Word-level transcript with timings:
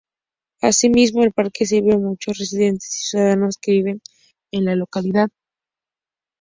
Asimismo 0.63 1.21
el 1.23 1.31
parque 1.31 1.67
sirve 1.67 1.93
a 1.93 1.97
muchos 1.99 2.39
residentes 2.39 2.89
y 2.89 3.09
ciudadanos 3.09 3.57
que 3.61 3.73
viven 3.73 4.01
en 4.51 4.65
la 4.65 4.75
localidad. 4.75 5.29